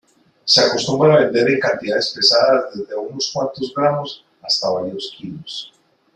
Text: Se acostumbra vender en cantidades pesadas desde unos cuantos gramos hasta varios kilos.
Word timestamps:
Se 0.45 0.59
acostumbra 0.61 1.15
vender 1.19 1.47
en 1.47 1.59
cantidades 1.59 2.09
pesadas 2.11 2.73
desde 2.75 2.95
unos 2.95 3.29
cuantos 3.31 3.71
gramos 3.77 4.25
hasta 4.41 4.71
varios 4.71 5.13
kilos. 5.15 5.71